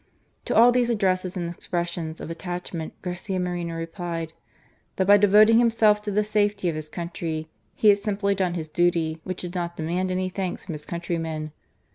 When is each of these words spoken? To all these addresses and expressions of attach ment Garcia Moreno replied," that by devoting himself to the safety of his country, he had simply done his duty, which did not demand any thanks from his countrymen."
To 0.45 0.55
all 0.55 0.71
these 0.71 0.89
addresses 0.89 1.37
and 1.37 1.53
expressions 1.53 2.19
of 2.19 2.31
attach 2.31 2.73
ment 2.73 2.99
Garcia 3.03 3.39
Moreno 3.39 3.75
replied," 3.75 4.33
that 4.95 5.05
by 5.05 5.15
devoting 5.17 5.59
himself 5.59 6.01
to 6.01 6.09
the 6.09 6.23
safety 6.23 6.67
of 6.69 6.75
his 6.75 6.89
country, 6.89 7.51
he 7.75 7.89
had 7.89 7.99
simply 7.99 8.33
done 8.33 8.55
his 8.55 8.67
duty, 8.67 9.21
which 9.25 9.41
did 9.43 9.53
not 9.53 9.77
demand 9.77 10.09
any 10.09 10.27
thanks 10.29 10.65
from 10.65 10.73
his 10.73 10.85
countrymen." 10.85 11.51